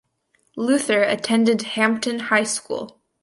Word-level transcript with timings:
Luther 0.57 1.03
attended 1.03 1.61
Hampton 1.61 2.17
High 2.21 2.41
School. 2.45 3.03